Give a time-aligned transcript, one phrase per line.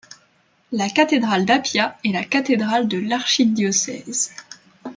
[0.71, 4.33] La cathédrale d'Apia est la cathédrale de l'archidiocèse.